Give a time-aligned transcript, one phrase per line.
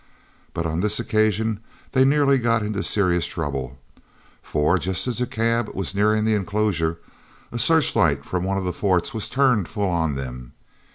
[0.55, 1.59] But on this occasion
[1.91, 3.77] they nearly got into serious trouble,
[4.41, 6.97] for, just as the cab was nearing the enclosure,
[7.51, 10.53] a searchlight from one of the forts was turned full on them.